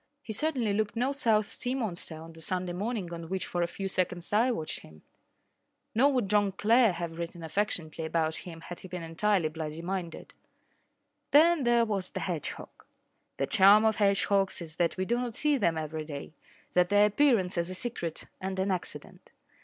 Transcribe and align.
He 0.23 0.33
certainly 0.33 0.73
looked 0.73 0.95
no 0.95 1.11
South 1.11 1.51
Sea 1.51 1.75
monster 1.75 2.17
on 2.19 2.33
the 2.33 2.41
Sunday 2.41 2.73
morning 2.73 3.13
on 3.13 3.29
which 3.29 3.45
for 3.45 3.61
a 3.61 3.67
few 3.67 3.87
seconds 3.87 4.33
I 4.33 4.49
watched 4.49 4.79
him. 4.79 5.03
Nor 5.93 6.11
would 6.13 6.27
John 6.27 6.53
Clare 6.53 6.93
have 6.93 7.19
written 7.19 7.43
affectionately 7.43 8.03
about 8.05 8.37
him 8.37 8.61
had 8.61 8.79
he 8.79 8.87
been 8.87 9.03
entirely 9.03 9.47
bloody 9.49 9.83
minded. 9.83 10.33
Then 11.29 11.65
there 11.65 11.85
was 11.85 12.09
the 12.09 12.21
hedgehog. 12.21 12.83
The 13.37 13.45
charm 13.45 13.85
of 13.85 13.97
hedgehogs 13.97 14.59
is 14.59 14.77
that 14.77 14.97
we 14.97 15.05
do 15.05 15.17
not 15.19 15.35
see 15.35 15.55
them 15.59 15.77
every 15.77 16.03
day 16.05 16.33
that 16.73 16.89
their 16.89 17.05
appearance 17.05 17.55
is 17.55 17.69
a 17.69 17.75
secret 17.75 18.25
and 18.41 18.57
an 18.57 18.71
accident. 18.71 19.29